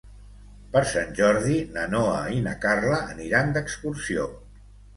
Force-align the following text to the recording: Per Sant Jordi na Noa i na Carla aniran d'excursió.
Per 0.75 0.81
Sant 0.91 1.11
Jordi 1.19 1.59
na 1.75 1.85
Noa 1.93 2.17
i 2.37 2.41
na 2.47 2.55
Carla 2.65 2.99
aniran 3.17 3.55
d'excursió. 3.59 4.29